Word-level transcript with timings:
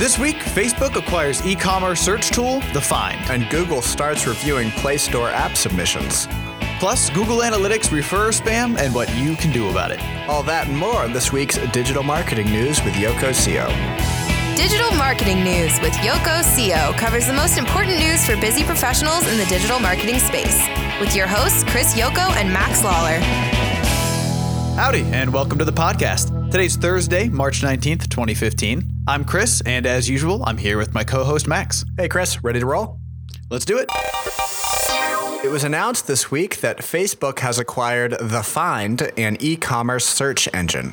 This 0.00 0.18
week, 0.18 0.36
Facebook 0.38 0.96
acquires 0.96 1.44
e 1.44 1.54
commerce 1.54 2.00
search 2.00 2.30
tool, 2.30 2.60
The 2.72 2.80
Find. 2.80 3.20
And 3.30 3.46
Google 3.50 3.82
starts 3.82 4.26
reviewing 4.26 4.70
Play 4.70 4.96
Store 4.96 5.28
app 5.28 5.58
submissions. 5.58 6.26
Plus, 6.78 7.10
Google 7.10 7.40
Analytics 7.40 7.92
refer 7.92 8.30
spam 8.30 8.78
and 8.78 8.94
what 8.94 9.14
you 9.14 9.36
can 9.36 9.52
do 9.52 9.68
about 9.68 9.90
it. 9.90 10.00
All 10.26 10.42
that 10.44 10.68
and 10.68 10.78
more 10.78 11.04
in 11.04 11.12
this 11.12 11.32
week's 11.32 11.58
digital 11.72 12.02
marketing 12.02 12.46
news 12.46 12.82
with 12.82 12.94
Yoko 12.94 13.34
CO. 13.36 13.68
Digital 14.56 14.90
Marketing 14.92 15.44
News 15.44 15.78
with 15.82 15.92
Yoko 15.96 16.40
CO 16.56 16.96
covers 16.98 17.26
the 17.26 17.34
most 17.34 17.58
important 17.58 17.98
news 17.98 18.24
for 18.24 18.40
busy 18.40 18.64
professionals 18.64 19.30
in 19.30 19.36
the 19.36 19.44
digital 19.50 19.78
marketing 19.80 20.18
space. 20.18 20.66
With 20.98 21.14
your 21.14 21.26
hosts, 21.26 21.62
Chris 21.64 21.92
Yoko 21.92 22.30
and 22.36 22.50
Max 22.50 22.82
Lawler. 22.82 23.18
Howdy, 24.76 25.02
and 25.12 25.30
welcome 25.30 25.58
to 25.58 25.66
the 25.66 25.72
podcast. 25.72 26.50
Today's 26.50 26.76
Thursday, 26.76 27.28
March 27.28 27.60
19th, 27.60 28.08
2015. 28.08 28.99
I'm 29.10 29.24
Chris, 29.24 29.60
and 29.66 29.86
as 29.86 30.08
usual, 30.08 30.44
I'm 30.46 30.56
here 30.56 30.78
with 30.78 30.94
my 30.94 31.02
co 31.02 31.24
host, 31.24 31.48
Max. 31.48 31.84
Hey, 31.98 32.06
Chris, 32.06 32.44
ready 32.44 32.60
to 32.60 32.66
roll? 32.66 33.00
Let's 33.50 33.64
do 33.64 33.76
it. 33.76 33.90
It 35.44 35.50
was 35.50 35.64
announced 35.64 36.06
this 36.06 36.30
week 36.30 36.58
that 36.58 36.78
Facebook 36.78 37.40
has 37.40 37.58
acquired 37.58 38.12
The 38.20 38.44
Find, 38.44 39.10
an 39.18 39.36
e 39.40 39.56
commerce 39.56 40.06
search 40.06 40.48
engine. 40.54 40.92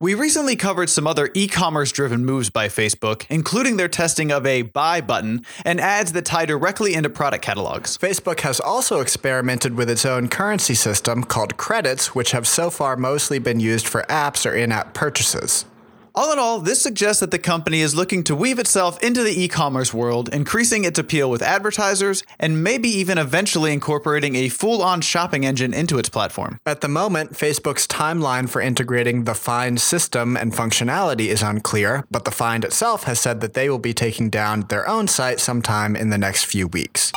We 0.00 0.14
recently 0.14 0.56
covered 0.56 0.90
some 0.90 1.06
other 1.06 1.30
e 1.34 1.46
commerce 1.46 1.92
driven 1.92 2.24
moves 2.24 2.50
by 2.50 2.66
Facebook, 2.66 3.26
including 3.30 3.76
their 3.76 3.86
testing 3.86 4.32
of 4.32 4.44
a 4.44 4.62
buy 4.62 5.00
button 5.00 5.46
and 5.64 5.80
ads 5.80 6.10
that 6.14 6.24
tie 6.24 6.46
directly 6.46 6.94
into 6.94 7.10
product 7.10 7.44
catalogs. 7.44 7.96
Facebook 7.96 8.40
has 8.40 8.58
also 8.58 8.98
experimented 8.98 9.76
with 9.76 9.88
its 9.88 10.04
own 10.04 10.28
currency 10.28 10.74
system 10.74 11.22
called 11.22 11.58
credits, 11.58 12.12
which 12.12 12.32
have 12.32 12.48
so 12.48 12.70
far 12.70 12.96
mostly 12.96 13.38
been 13.38 13.60
used 13.60 13.86
for 13.86 14.02
apps 14.08 14.44
or 14.50 14.52
in 14.52 14.72
app 14.72 14.94
purchases. 14.94 15.64
All 16.14 16.30
in 16.30 16.38
all, 16.38 16.60
this 16.60 16.82
suggests 16.82 17.20
that 17.20 17.30
the 17.30 17.38
company 17.38 17.80
is 17.80 17.94
looking 17.94 18.22
to 18.24 18.36
weave 18.36 18.58
itself 18.58 19.02
into 19.02 19.22
the 19.22 19.40
e 19.40 19.48
commerce 19.48 19.94
world, 19.94 20.28
increasing 20.28 20.84
its 20.84 20.98
appeal 20.98 21.30
with 21.30 21.40
advertisers, 21.40 22.22
and 22.38 22.62
maybe 22.62 22.88
even 22.88 23.16
eventually 23.16 23.72
incorporating 23.72 24.36
a 24.36 24.50
full 24.50 24.82
on 24.82 25.00
shopping 25.00 25.46
engine 25.46 25.72
into 25.72 25.98
its 25.98 26.10
platform. 26.10 26.58
At 26.66 26.82
the 26.82 26.88
moment, 26.88 27.32
Facebook's 27.32 27.86
timeline 27.86 28.48
for 28.48 28.60
integrating 28.60 29.24
the 29.24 29.34
Find 29.34 29.80
system 29.80 30.36
and 30.36 30.52
functionality 30.52 31.28
is 31.28 31.42
unclear, 31.42 32.04
but 32.10 32.26
the 32.26 32.30
Find 32.30 32.64
itself 32.64 33.04
has 33.04 33.18
said 33.18 33.40
that 33.40 33.54
they 33.54 33.70
will 33.70 33.78
be 33.78 33.94
taking 33.94 34.28
down 34.28 34.62
their 34.68 34.86
own 34.86 35.08
site 35.08 35.40
sometime 35.40 35.96
in 35.96 36.10
the 36.10 36.18
next 36.18 36.44
few 36.44 36.68
weeks. 36.68 37.12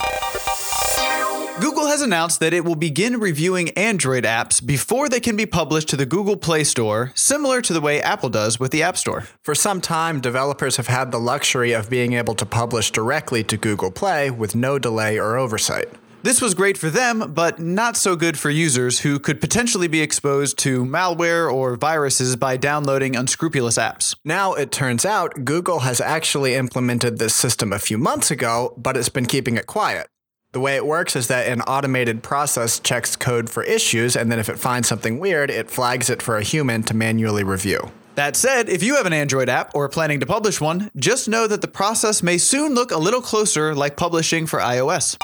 Google 1.62 1.88
has 1.88 2.02
announced 2.02 2.42
that 2.42 2.54
it 2.54 2.66
will 2.66 2.76
begin 2.76 3.18
reviewing 3.18 3.70
Android 3.72 4.26
apps 4.26 4.64
before 4.64 5.08
they 5.08 5.22
can 5.22 5.38
be 5.38 5.46
published 5.46 5.88
to 5.88 5.96
the 5.96 6.06
Google 6.06 6.36
Play 6.36 6.66
Store, 6.66 7.14
similar 7.16 7.62
to 7.62 7.72
the 7.72 7.80
way 7.80 8.02
Apple 8.02 8.28
does 8.28 8.60
with 8.60 8.72
the 8.72 8.84
App 8.84 8.98
Store. 8.98 9.22
For 9.42 9.56
some 9.56 9.80
time, 9.80 10.20
developers 10.20 10.76
have 10.76 10.88
had 10.88 11.12
the 11.12 11.20
luxury 11.20 11.72
of 11.72 11.90
being 11.90 12.12
able 12.12 12.36
to 12.36 12.46
publish 12.46 12.92
directly 12.92 13.42
to 13.46 13.56
Google 13.56 13.90
Play 13.90 14.30
with 14.30 14.54
no 14.54 14.78
delay 14.78 15.18
or 15.18 15.38
oversight. 15.38 15.88
This 16.24 16.42
was 16.42 16.56
great 16.56 16.78
for 16.78 16.90
them, 16.90 17.32
but 17.34 17.58
not 17.58 17.96
so 17.96 18.18
good 18.18 18.38
for 18.38 18.50
users 18.50 19.00
who 19.00 19.18
could 19.18 19.40
potentially 19.40 19.88
be 19.88 20.02
exposed 20.02 20.58
to 20.60 20.84
malware 20.84 21.50
or 21.50 21.78
viruses 21.78 22.36
by 22.36 22.58
downloading 22.58 23.16
unscrupulous 23.16 23.78
apps. 23.78 24.14
Now, 24.26 24.56
it 24.56 24.74
turns 24.74 25.06
out 25.06 25.46
Google 25.46 25.82
has 25.82 26.02
actually 26.02 26.56
implemented 26.56 27.18
this 27.18 27.34
system 27.34 27.72
a 27.72 27.80
few 27.80 27.98
months 27.98 28.30
ago, 28.30 28.74
but 28.76 28.98
it's 28.98 29.08
been 29.08 29.28
keeping 29.28 29.56
it 29.56 29.68
quiet. 29.68 30.10
The 30.56 30.62
way 30.62 30.78
it 30.78 30.86
works 30.86 31.18
is 31.18 31.28
that 31.28 31.48
an 31.50 31.60
automated 31.64 32.24
process 32.24 32.80
checks 32.80 33.18
code 33.18 33.50
for 33.50 33.62
issues, 33.62 34.16
and 34.16 34.32
then 34.32 34.40
if 34.40 34.48
it 34.48 34.58
finds 34.58 34.88
something 34.88 35.20
weird, 35.20 35.50
it 35.50 35.70
flags 35.70 36.10
it 36.10 36.22
for 36.22 36.38
a 36.38 36.44
human 36.44 36.82
to 36.84 36.94
manually 36.94 37.44
review. 37.44 37.92
That 38.16 38.38
said, 38.38 38.70
if 38.70 38.82
you 38.82 38.96
have 38.96 39.06
an 39.06 39.12
Android 39.12 39.50
app 39.50 39.76
or 39.76 39.84
are 39.84 39.90
planning 39.90 40.22
to 40.22 40.26
publish 40.26 40.62
one, 40.62 40.92
just 40.96 41.28
know 41.28 41.46
that 41.46 41.60
the 41.60 41.68
process 41.68 42.24
may 42.24 42.38
soon 42.38 42.74
look 42.74 42.92
a 42.92 42.98
little 42.98 43.20
closer 43.20 43.76
like 43.76 43.98
publishing 43.98 44.48
for 44.48 44.60
iOS. 44.62 45.18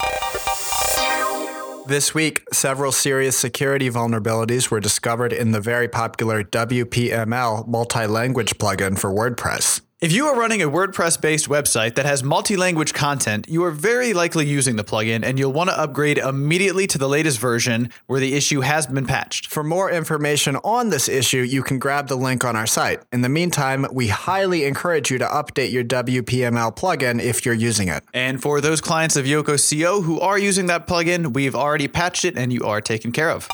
This 1.88 2.14
week, 2.14 2.44
several 2.52 2.92
serious 2.92 3.38
security 3.38 3.90
vulnerabilities 3.90 4.70
were 4.70 4.82
discovered 4.82 5.32
in 5.32 5.52
the 5.52 5.62
very 5.62 5.88
popular 5.88 6.44
WPML 6.44 7.70
multi 7.70 8.06
language 8.06 8.58
plugin 8.58 9.00
for 9.00 9.10
WordPress. 9.10 9.80
If 10.02 10.12
you 10.12 10.26
are 10.26 10.36
running 10.36 10.64
a 10.64 10.68
WordPress 10.68 11.22
based 11.22 11.48
website 11.48 11.94
that 11.94 12.08
has 12.08 12.24
multi 12.24 12.58
language 12.58 12.92
content, 12.92 13.48
you 13.48 13.64
are 13.66 13.70
very 13.70 14.14
likely 14.14 14.48
using 14.48 14.76
the 14.76 14.84
plugin 14.84 15.24
and 15.24 15.38
you'll 15.38 15.54
want 15.54 15.70
to 15.70 15.80
upgrade 15.80 16.18
immediately 16.18 16.88
to 16.88 16.98
the 16.98 17.08
latest 17.08 17.38
version 17.38 17.92
where 18.08 18.20
the 18.20 18.34
issue 18.34 18.62
has 18.62 18.88
been 18.88 19.06
patched. 19.06 19.46
For 19.46 19.64
more 19.64 19.92
information 19.92 20.56
on 20.64 20.90
this 20.90 21.08
issue, 21.08 21.42
you 21.42 21.62
can 21.62 21.78
grab 21.78 22.08
the 22.08 22.16
link 22.16 22.44
on 22.44 22.56
our 22.56 22.66
site. 22.66 23.04
In 23.12 23.22
the 23.22 23.30
meantime, 23.30 23.86
we 23.92 24.08
highly 24.08 24.66
encourage 24.66 25.12
you 25.12 25.20
to 25.20 25.26
update 25.26 25.72
your 25.72 25.84
WPML 25.84 26.76
plugin 26.76 27.22
if 27.22 27.46
you're 27.46 27.54
using 27.54 27.88
it. 27.88 28.04
And 28.12 28.42
for 28.42 28.60
those 28.60 28.82
clients 28.82 29.16
of 29.18 29.26
Yoko 29.26 29.56
CO 29.60 30.02
who 30.02 30.20
are 30.20 30.40
using 30.40 30.66
that 30.66 30.88
plugin, 30.88 31.32
we've 31.32 31.54
already 31.54 31.88
patched 31.88 32.26
it 32.26 32.36
and 32.40 32.52
you 32.52 32.64
are 32.64 32.82
taken 32.82 33.12
care 33.12 33.30
of. 33.30 33.48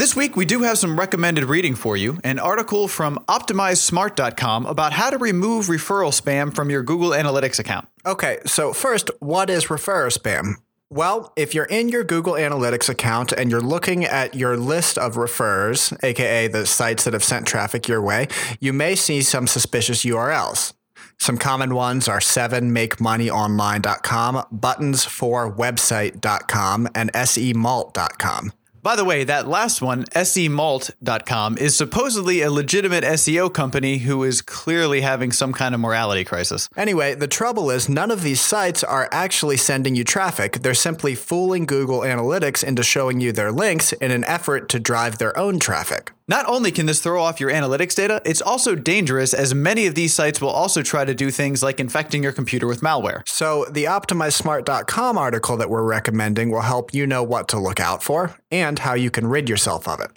This 0.00 0.16
week, 0.16 0.34
we 0.34 0.46
do 0.46 0.62
have 0.62 0.78
some 0.78 0.98
recommended 0.98 1.44
reading 1.44 1.74
for 1.74 1.94
you 1.94 2.18
an 2.24 2.38
article 2.38 2.88
from 2.88 3.18
OptimizeSmart.com 3.28 4.64
about 4.64 4.94
how 4.94 5.10
to 5.10 5.18
remove 5.18 5.66
referral 5.66 6.10
spam 6.10 6.54
from 6.54 6.70
your 6.70 6.82
Google 6.82 7.10
Analytics 7.10 7.58
account. 7.58 7.86
Okay, 8.06 8.38
so 8.46 8.72
first, 8.72 9.10
what 9.20 9.50
is 9.50 9.66
referral 9.66 10.10
spam? 10.10 10.54
Well, 10.88 11.34
if 11.36 11.54
you're 11.54 11.66
in 11.66 11.90
your 11.90 12.02
Google 12.02 12.32
Analytics 12.32 12.88
account 12.88 13.32
and 13.32 13.50
you're 13.50 13.60
looking 13.60 14.06
at 14.06 14.34
your 14.34 14.56
list 14.56 14.96
of 14.96 15.18
refers, 15.18 15.92
aka 16.02 16.48
the 16.48 16.64
sites 16.64 17.04
that 17.04 17.12
have 17.12 17.22
sent 17.22 17.46
traffic 17.46 17.86
your 17.86 18.00
way, 18.00 18.28
you 18.58 18.72
may 18.72 18.94
see 18.94 19.20
some 19.20 19.46
suspicious 19.46 20.02
URLs. 20.02 20.72
Some 21.18 21.36
common 21.36 21.74
ones 21.74 22.08
are 22.08 22.20
7makemoneyonline.com, 22.20 24.46
buttons4website.com, 24.50 26.88
and 26.94 27.12
semalt.com. 27.12 28.52
By 28.82 28.96
the 28.96 29.04
way, 29.04 29.24
that 29.24 29.46
last 29.46 29.82
one, 29.82 30.04
semalt.com, 30.06 31.58
is 31.58 31.76
supposedly 31.76 32.40
a 32.40 32.50
legitimate 32.50 33.04
SEO 33.04 33.52
company 33.52 33.98
who 33.98 34.24
is 34.24 34.40
clearly 34.40 35.02
having 35.02 35.32
some 35.32 35.52
kind 35.52 35.74
of 35.74 35.80
morality 35.80 36.24
crisis. 36.24 36.68
Anyway, 36.76 37.14
the 37.14 37.28
trouble 37.28 37.70
is 37.70 37.90
none 37.90 38.10
of 38.10 38.22
these 38.22 38.40
sites 38.40 38.82
are 38.82 39.08
actually 39.12 39.58
sending 39.58 39.94
you 39.94 40.04
traffic. 40.04 40.62
They're 40.62 40.72
simply 40.72 41.14
fooling 41.14 41.66
Google 41.66 42.00
Analytics 42.00 42.64
into 42.64 42.82
showing 42.82 43.20
you 43.20 43.32
their 43.32 43.52
links 43.52 43.92
in 43.92 44.10
an 44.10 44.24
effort 44.24 44.70
to 44.70 44.80
drive 44.80 45.18
their 45.18 45.36
own 45.38 45.58
traffic. 45.58 46.12
Not 46.30 46.46
only 46.46 46.70
can 46.70 46.86
this 46.86 47.00
throw 47.00 47.20
off 47.20 47.40
your 47.40 47.50
analytics 47.50 47.96
data, 47.96 48.22
it's 48.24 48.40
also 48.40 48.76
dangerous 48.76 49.34
as 49.34 49.52
many 49.52 49.88
of 49.88 49.96
these 49.96 50.14
sites 50.14 50.40
will 50.40 50.50
also 50.50 50.80
try 50.80 51.04
to 51.04 51.12
do 51.12 51.28
things 51.32 51.60
like 51.60 51.80
infecting 51.80 52.22
your 52.22 52.30
computer 52.30 52.68
with 52.68 52.82
malware. 52.82 53.28
So, 53.28 53.64
the 53.68 53.86
OptimizeSmart.com 53.86 55.18
article 55.18 55.56
that 55.56 55.68
we're 55.68 55.82
recommending 55.82 56.52
will 56.52 56.60
help 56.60 56.94
you 56.94 57.04
know 57.04 57.24
what 57.24 57.48
to 57.48 57.58
look 57.58 57.80
out 57.80 58.00
for 58.04 58.36
and 58.52 58.78
how 58.78 58.94
you 58.94 59.10
can 59.10 59.26
rid 59.26 59.48
yourself 59.48 59.88
of 59.88 59.98
it. 59.98 60.12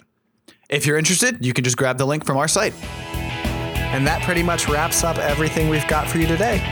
If 0.68 0.86
you're 0.86 0.98
interested, 0.98 1.44
you 1.44 1.52
can 1.52 1.64
just 1.64 1.76
grab 1.76 1.98
the 1.98 2.06
link 2.06 2.24
from 2.24 2.36
our 2.36 2.46
site. 2.46 2.74
And 2.84 4.06
that 4.06 4.22
pretty 4.22 4.44
much 4.44 4.68
wraps 4.68 5.02
up 5.02 5.18
everything 5.18 5.68
we've 5.68 5.86
got 5.88 6.08
for 6.08 6.18
you 6.18 6.28
today. 6.28 6.62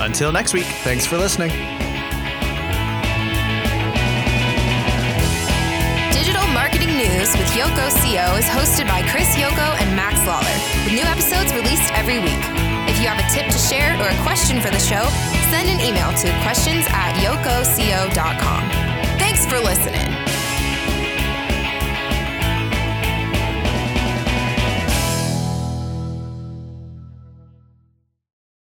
Until 0.00 0.32
next 0.32 0.54
week, 0.54 0.64
thanks 0.84 1.04
for 1.04 1.18
listening. 1.18 1.75
News 6.96 7.36
with 7.36 7.48
Yoko 7.52 7.92
CO 8.00 8.36
is 8.36 8.46
hosted 8.46 8.88
by 8.88 9.06
Chris 9.10 9.36
Yoko 9.36 9.76
and 9.80 9.94
Max 9.94 10.16
Lawler, 10.26 10.48
with 10.84 10.94
new 10.94 11.04
episodes 11.04 11.52
released 11.52 11.92
every 11.92 12.18
week. 12.18 12.40
If 12.88 12.98
you 13.02 13.06
have 13.06 13.20
a 13.20 13.28
tip 13.34 13.52
to 13.52 13.58
share 13.58 13.92
or 14.00 14.08
a 14.08 14.22
question 14.22 14.62
for 14.62 14.70
the 14.70 14.78
show, 14.78 15.04
send 15.52 15.68
an 15.68 15.78
email 15.80 16.08
to 16.08 16.42
questions 16.42 16.86
at 16.88 17.12
yokoco.com. 17.20 18.70
Thanks 19.18 19.44
for 19.44 19.58
listening. 19.58 20.35